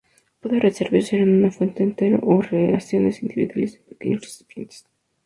Puede 0.39 0.71
servirse 0.71 1.17
en 1.17 1.29
una 1.29 1.51
fuente 1.51 1.83
entero 1.83 2.17
o 2.23 2.41
en 2.49 2.71
raciones 2.73 3.21
individuales 3.21 3.75
en 3.75 3.83
pequeños 3.83 4.21
recipientes. 4.23 4.87